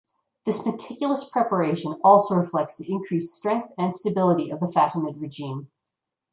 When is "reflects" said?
2.33-2.75